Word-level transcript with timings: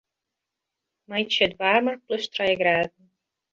Meitsje 1.09 1.43
it 1.47 1.53
waarmer 1.59 1.97
plus 2.05 2.25
trije 2.33 2.55
graden. 2.61 3.01